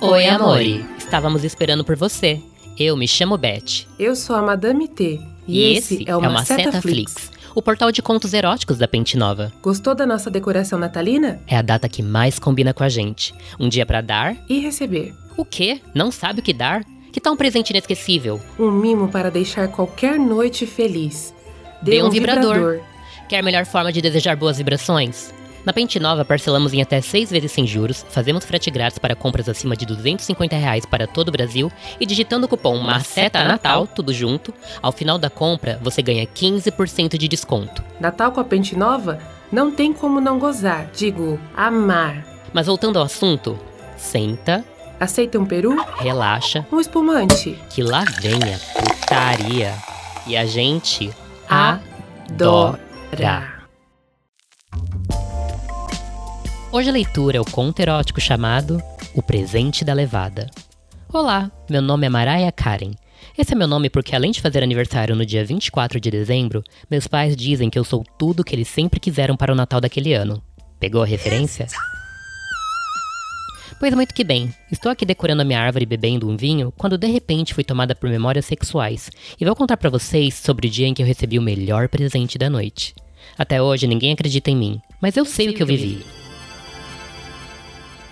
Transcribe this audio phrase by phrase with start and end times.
[0.00, 0.86] Oi, amore.
[0.96, 2.40] Estávamos esperando por você.
[2.78, 3.84] Eu me chamo Beth.
[3.98, 5.20] Eu sou a Madame T.
[5.46, 9.52] E, esse é uma, Seta Flix, o portal de contos eróticos da Pente Nova.
[9.60, 11.40] Gostou da nossa decoração natalina?
[11.48, 13.34] É a data que mais combina com a gente.
[13.58, 14.36] Um dia pra dar.
[14.48, 15.12] E receber.
[15.36, 15.80] O quê?
[15.92, 16.84] Não sabe o que dar?
[17.10, 18.40] Que tal um presente inesquecível?
[18.58, 21.34] Um mimo para deixar qualquer noite feliz.
[21.82, 22.80] Dê um vibrador.
[23.28, 25.34] Quer melhor forma de desejar boas vibrações?
[25.68, 29.50] Na Pente Nova, parcelamos em até seis vezes sem juros, fazemos frete grátis para compras
[29.50, 31.70] acima de 250 reais para todo o Brasil
[32.00, 37.18] e digitando o cupom MACETA Natal, tudo junto, ao final da compra você ganha 15%
[37.18, 37.84] de desconto.
[38.00, 39.18] Natal com a Pente Nova?
[39.52, 42.24] Não tem como não gozar, digo, amar.
[42.50, 43.58] Mas voltando ao assunto,
[43.94, 44.64] senta,
[44.98, 45.76] Aceita um peru?
[45.98, 47.58] relaxa, Um espumante?
[47.68, 49.74] que lá vem a putaria.
[50.26, 51.10] E a gente
[52.30, 52.80] Dora.
[53.12, 53.57] adora.
[56.70, 58.82] Hoje a leitura é o conto erótico chamado
[59.14, 60.50] O Presente da Levada.
[61.10, 62.90] Olá, meu nome é Mariah Karen.
[63.38, 67.06] Esse é meu nome porque, além de fazer aniversário no dia 24 de dezembro, meus
[67.06, 70.42] pais dizem que eu sou tudo que eles sempre quiseram para o Natal daquele ano.
[70.78, 71.66] Pegou a referência?
[73.80, 77.06] Pois muito que bem, estou aqui decorando a minha árvore bebendo um vinho quando de
[77.06, 79.10] repente fui tomada por memórias sexuais
[79.40, 82.36] e vou contar pra vocês sobre o dia em que eu recebi o melhor presente
[82.36, 82.94] da noite.
[83.38, 86.04] Até hoje ninguém acredita em mim, mas eu sei o que eu vivi.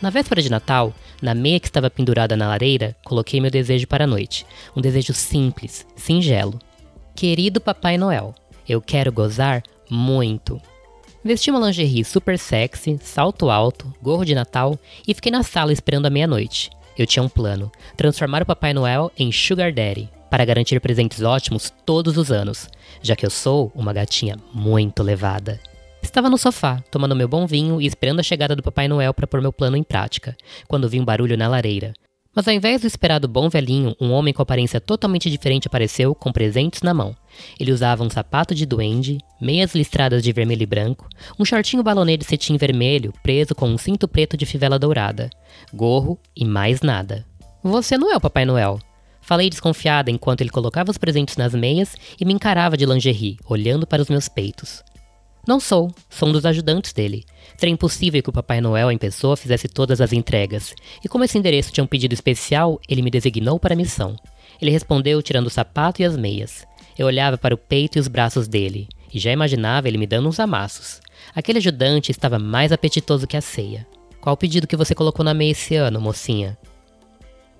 [0.00, 4.04] Na véspera de Natal, na meia que estava pendurada na lareira, coloquei meu desejo para
[4.04, 4.46] a noite.
[4.76, 6.58] Um desejo simples, singelo.
[7.16, 8.32] Querido Papai Noel,
[8.68, 10.62] eu quero gozar muito.
[11.24, 16.06] Vesti uma lingerie super sexy, salto alto, gorro de Natal e fiquei na sala esperando
[16.06, 16.70] a meia-noite.
[16.96, 21.72] Eu tinha um plano: transformar o Papai Noel em Sugar Daddy, para garantir presentes ótimos
[21.84, 22.68] todos os anos,
[23.02, 25.58] já que eu sou uma gatinha muito levada.
[26.08, 29.26] Estava no sofá, tomando meu bom vinho e esperando a chegada do Papai Noel para
[29.26, 30.34] pôr meu plano em prática,
[30.66, 31.92] quando vi um barulho na lareira.
[32.34, 36.32] Mas ao invés do esperado bom velhinho, um homem com aparência totalmente diferente apareceu com
[36.32, 37.14] presentes na mão.
[37.60, 41.06] Ele usava um sapato de duende, meias listradas de vermelho e branco,
[41.38, 45.28] um shortinho balonê de cetim vermelho preso com um cinto preto de fivela dourada,
[45.74, 47.26] gorro e mais nada.
[47.62, 48.78] Você não é o Papai Noel.
[49.20, 53.86] Falei desconfiada enquanto ele colocava os presentes nas meias e me encarava de lingerie, olhando
[53.86, 54.82] para os meus peitos.
[55.48, 57.24] Não sou, sou um dos ajudantes dele.
[57.56, 60.74] Seria impossível que o Papai Noel em pessoa fizesse todas as entregas.
[61.02, 64.14] E como esse endereço tinha um pedido especial, ele me designou para a missão.
[64.60, 66.66] Ele respondeu tirando o sapato e as meias.
[66.98, 70.28] Eu olhava para o peito e os braços dele, e já imaginava ele me dando
[70.28, 71.00] uns amassos.
[71.34, 73.86] Aquele ajudante estava mais apetitoso que a ceia.
[74.20, 76.58] Qual o pedido que você colocou na meia esse ano, mocinha?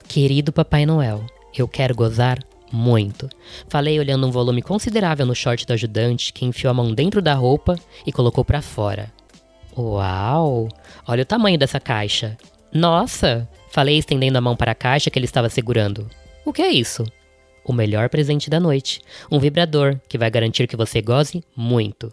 [0.06, 1.24] Querido Papai Noel,
[1.56, 2.38] eu quero gozar
[2.72, 3.28] muito.
[3.68, 7.34] Falei olhando um volume considerável no short do ajudante, que enfiou a mão dentro da
[7.34, 9.12] roupa e colocou para fora.
[9.76, 10.68] Uau!
[11.06, 12.36] Olha o tamanho dessa caixa.
[12.72, 13.48] Nossa!
[13.70, 16.08] Falei estendendo a mão para a caixa que ele estava segurando.
[16.44, 17.04] O que é isso?
[17.64, 19.00] O melhor presente da noite.
[19.30, 22.12] Um vibrador que vai garantir que você goze muito.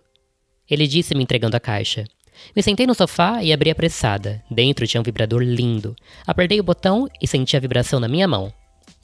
[0.70, 2.06] Ele disse me entregando a caixa.
[2.56, 4.44] Me sentei no sofá e abri apressada.
[4.52, 5.96] Dentro tinha um vibrador lindo.
[6.28, 8.52] Apertei o botão e senti a vibração na minha mão.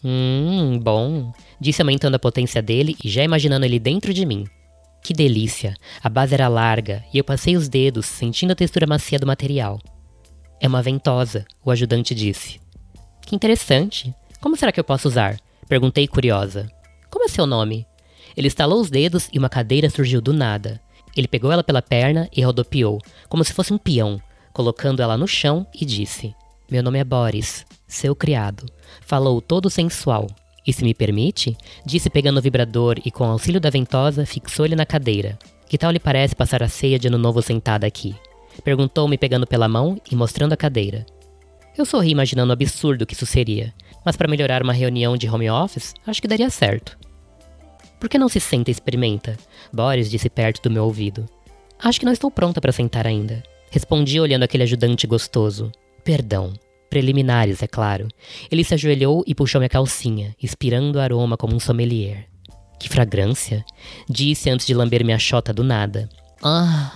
[0.03, 4.45] Hum, bom, disse aumentando a potência dele e já imaginando ele dentro de mim.
[5.03, 5.75] Que delícia!
[6.03, 9.79] A base era larga e eu passei os dedos, sentindo a textura macia do material.
[10.59, 12.59] É uma ventosa, o ajudante disse.
[13.22, 14.13] Que interessante.
[14.39, 15.39] Como será que eu posso usar?
[15.67, 16.69] Perguntei curiosa.
[17.09, 17.85] Como é seu nome?
[18.35, 20.79] Ele estalou os dedos e uma cadeira surgiu do nada.
[21.16, 24.22] Ele pegou ela pela perna e rodopiou, como se fosse um peão,
[24.53, 26.33] colocando ela no chão e disse:
[26.69, 28.66] Meu nome é Boris, seu criado.
[29.02, 30.28] Falou todo sensual.
[30.66, 31.57] E se me permite?
[31.85, 35.38] Disse pegando o vibrador e, com auxílio da ventosa, fixou ele na cadeira.
[35.68, 38.16] Que tal lhe parece passar a ceia de ano novo sentada aqui?
[38.63, 41.06] Perguntou-me pegando pela mão e mostrando a cadeira.
[41.78, 43.74] Eu sorri imaginando o absurdo que isso seria,
[44.06, 46.97] mas para melhorar uma reunião de home office, acho que daria certo.
[48.00, 49.38] Por que não se senta e experimenta?
[49.72, 51.25] Boris disse perto do meu ouvido.
[51.81, 53.41] Acho que não estou pronta para sentar ainda.
[53.69, 55.71] Respondi olhando aquele ajudante gostoso.
[56.04, 56.54] Perdão.
[56.91, 58.09] Preliminares, é claro.
[58.51, 62.27] Ele se ajoelhou e puxou minha calcinha, expirando o aroma como um sommelier.
[62.77, 63.63] Que fragrância!
[64.09, 66.09] Disse antes de lamber minha chota do nada.
[66.43, 66.91] Ah!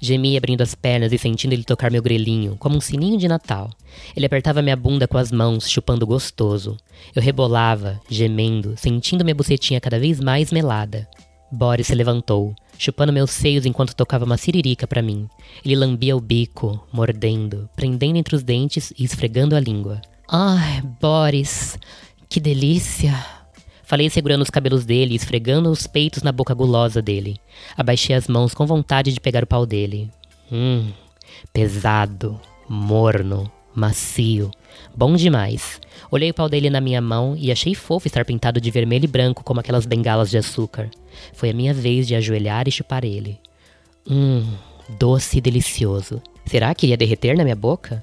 [0.00, 3.70] Gemi abrindo as pernas e sentindo ele tocar meu grelhinho, como um sininho de Natal.
[4.16, 6.76] Ele apertava minha bunda com as mãos, chupando gostoso.
[7.14, 11.06] Eu rebolava, gemendo, sentindo minha bucetinha cada vez mais melada.
[11.50, 15.28] Boris se levantou, chupando meus seios enquanto tocava uma siririca para mim.
[15.64, 20.00] Ele lambia o bico, mordendo, prendendo entre os dentes e esfregando a língua.
[20.28, 21.78] Ai, Boris,
[22.28, 23.14] que delícia!
[23.82, 27.40] Falei segurando os cabelos dele e esfregando os peitos na boca gulosa dele.
[27.76, 30.08] Abaixei as mãos com vontade de pegar o pau dele.
[30.52, 30.92] Hum,
[31.52, 34.50] pesado, morno, macio,
[34.96, 35.80] bom demais.
[36.10, 39.08] Olhei o pau dele na minha mão e achei fofo estar pintado de vermelho e
[39.08, 40.90] branco como aquelas bengalas de açúcar.
[41.32, 43.38] Foi a minha vez de ajoelhar e chupar ele.
[44.08, 44.44] Hum,
[44.98, 46.22] doce e delicioso.
[46.44, 48.00] Será que iria derreter na minha boca?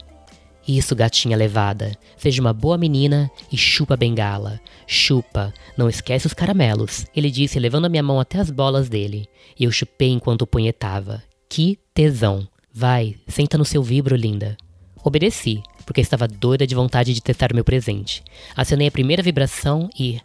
[0.68, 1.98] Isso, gatinha levada.
[2.18, 4.60] Seja uma boa menina e chupa a bengala.
[4.86, 9.28] Chupa, não esquece os caramelos, ele disse, levando a minha mão até as bolas dele.
[9.58, 11.24] E eu chupei enquanto punhetava.
[11.50, 12.46] Que tesão.
[12.74, 14.58] Vai, senta no seu vibro, linda.
[15.08, 18.22] Obedeci, porque estava doida de vontade de testar meu presente.
[18.54, 20.20] Acionei a primeira vibração e.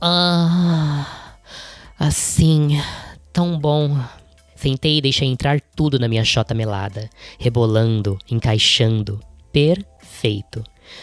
[0.00, 1.34] Ah.
[1.98, 2.80] Assim.
[3.32, 3.98] Tão bom.
[4.54, 9.18] Sentei e deixei entrar tudo na minha chota melada, rebolando, encaixando,
[9.52, 10.62] perfeito.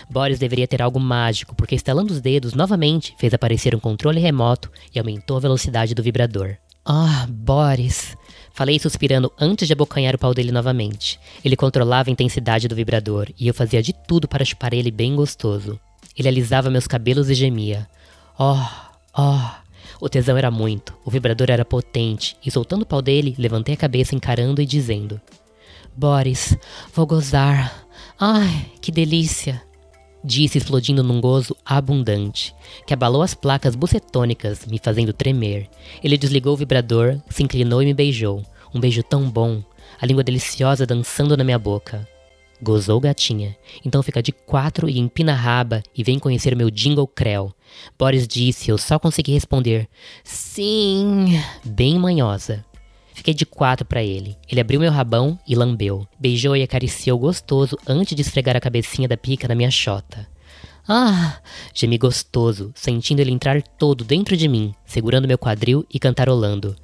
[0.10, 4.72] Boris deveria ter algo mágico, porque estalando os dedos novamente fez aparecer um controle remoto
[4.96, 6.56] e aumentou a velocidade do vibrador.
[6.86, 8.16] Ah, Boris!
[8.60, 11.18] Falei suspirando antes de abocanhar o pau dele novamente.
[11.46, 15.16] Ele controlava a intensidade do vibrador e eu fazia de tudo para chupar ele bem
[15.16, 15.80] gostoso.
[16.14, 17.88] Ele alisava meus cabelos e gemia.
[18.38, 18.60] Oh,
[19.18, 19.50] oh.
[20.02, 23.78] O tesão era muito, o vibrador era potente, e soltando o pau dele, levantei a
[23.78, 25.22] cabeça encarando e dizendo:
[25.96, 26.58] Boris,
[26.94, 27.88] vou gozar.
[28.20, 29.69] Ai, que delícia!
[30.24, 32.54] Disse explodindo num gozo abundante,
[32.86, 35.70] que abalou as placas bucetônicas, me fazendo tremer.
[36.04, 38.44] Ele desligou o vibrador, se inclinou e me beijou.
[38.74, 39.64] Um beijo tão bom,
[40.00, 42.08] a língua deliciosa dançando na minha boca.
[42.62, 43.56] Gozou gatinha.
[43.86, 47.54] Então fica de quatro e empina a raba e vem conhecer meu jingle creu.
[47.98, 49.88] Boris disse, eu só consegui responder:
[50.26, 52.66] Sim, bem manhosa.
[53.20, 54.38] Fiquei de quatro para ele.
[54.50, 56.08] Ele abriu meu rabão e lambeu.
[56.18, 60.26] Beijou e acariciou gostoso antes de esfregar a cabecinha da pica na minha chota.
[60.88, 61.42] Ah!
[61.74, 66.78] Gemi gostoso, sentindo ele entrar todo dentro de mim, segurando meu quadril e cantarolando.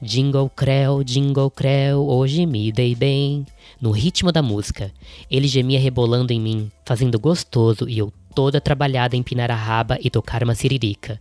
[0.00, 3.44] Jingle creu, jingle creu, hoje me dei bem.
[3.78, 4.90] No ritmo da música,
[5.30, 9.98] ele gemia rebolando em mim, fazendo gostoso e eu toda trabalhada em empinar a raba
[10.00, 11.20] e tocar uma siririca.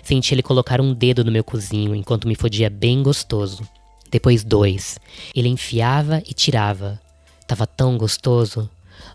[0.00, 3.64] Senti ele colocar um dedo no meu cozinho enquanto me fodia bem gostoso
[4.12, 4.98] depois dois.
[5.34, 7.00] Ele enfiava e tirava.
[7.46, 8.70] Tava tão gostoso.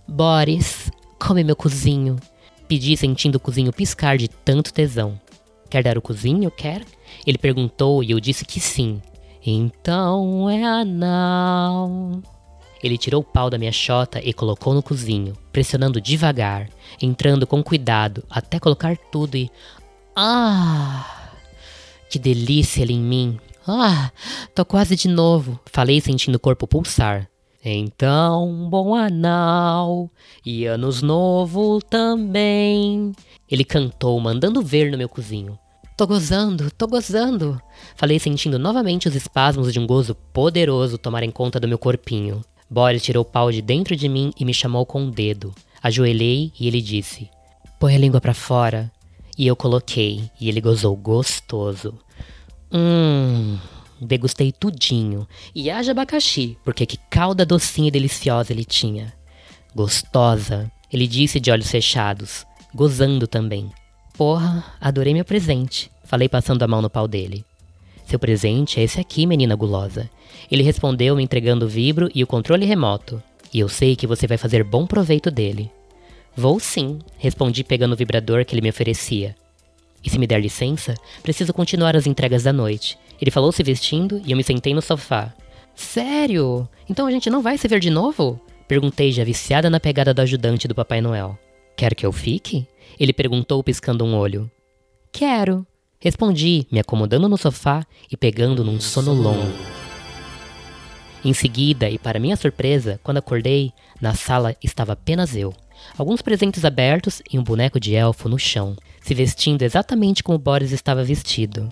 [0.07, 2.17] Boris, come meu cozinho.
[2.67, 5.19] Pedi sentindo o cozinho piscar de tanto tesão.
[5.69, 6.49] Quer dar o cozinho?
[6.49, 6.83] Quer?
[7.25, 9.01] Ele perguntou e eu disse que sim.
[9.45, 12.21] Então é anal.
[12.83, 16.69] Ele tirou o pau da minha chota e colocou no cozinho, pressionando devagar,
[17.01, 19.49] entrando com cuidado até colocar tudo e.
[20.15, 21.31] Ah!
[22.09, 23.39] Que delícia ele em mim!
[23.69, 24.13] Ah,
[24.55, 27.29] tô quase de novo, falei sentindo o corpo pulsar.
[27.65, 30.09] Então, bom anal
[30.45, 33.11] e anos novo também.
[33.51, 35.59] Ele cantou, mandando ver no meu cozinho.
[35.97, 37.61] Tô gozando, tô gozando.
[37.97, 42.41] Falei sentindo novamente os espasmos de um gozo poderoso tomarem conta do meu corpinho.
[42.69, 45.53] Boris tirou o pau de dentro de mim e me chamou com o um dedo.
[45.83, 47.29] Ajoelhei e ele disse:
[47.77, 48.89] Põe a língua para fora.
[49.37, 51.99] E eu coloquei, e ele gozou gostoso.
[52.71, 53.57] Hum,
[54.01, 55.27] degustei tudinho.
[55.53, 59.13] E haja abacaxi, porque que calda docinha e deliciosa ele tinha.
[59.75, 63.69] Gostosa, ele disse de olhos fechados, gozando também.
[64.17, 67.45] Porra, adorei meu presente, falei passando a mão no pau dele.
[68.05, 70.09] Seu presente é esse aqui, menina gulosa.
[70.49, 73.21] Ele respondeu me entregando o vibro e o controle remoto.
[73.53, 75.69] E eu sei que você vai fazer bom proveito dele.
[76.35, 79.35] Vou sim, respondi pegando o vibrador que ele me oferecia.
[80.03, 82.97] E se me der licença, preciso continuar as entregas da noite.
[83.19, 85.33] Ele falou se vestindo e eu me sentei no sofá.
[85.75, 86.67] Sério?
[86.89, 88.39] Então a gente não vai se ver de novo?
[88.67, 91.37] Perguntei já viciada na pegada do ajudante do Papai Noel.
[91.75, 92.67] Quer que eu fique?
[92.99, 94.49] Ele perguntou piscando um olho.
[95.11, 95.65] Quero.
[95.99, 99.51] Respondi, me acomodando no sofá e pegando num sono longo.
[101.25, 105.53] Em seguida, e para minha surpresa, quando acordei, na sala estava apenas eu.
[105.97, 110.71] Alguns presentes abertos e um boneco de elfo no chão, se vestindo exatamente como Boris
[110.71, 111.69] estava vestido.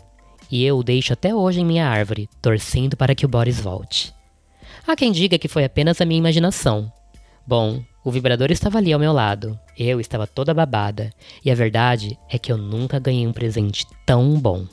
[0.50, 4.14] E eu o deixo até hoje em minha árvore, torcendo para que o Boris volte.
[4.88, 6.92] Há quem diga que foi apenas a minha imaginação.
[7.46, 11.12] Bom, o vibrador estava ali ao meu lado, eu estava toda babada,
[11.44, 14.68] e a verdade é que eu nunca ganhei um presente tão bom.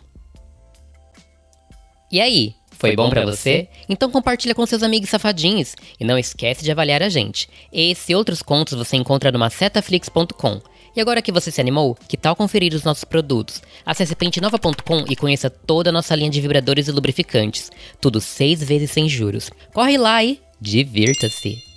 [2.10, 3.68] E aí, foi bom para você?
[3.88, 7.48] Então compartilha com seus amigos safadinhos e não esquece de avaliar a gente.
[7.72, 10.60] Esse e outros contos você encontra no macetaflix.com.
[10.94, 13.62] E agora que você se animou, que tal conferir os nossos produtos?
[13.86, 17.70] Acesse pentenova.com e conheça toda a nossa linha de vibradores e lubrificantes.
[18.00, 19.48] Tudo seis vezes sem juros.
[19.72, 21.71] Corre lá e divirta-se!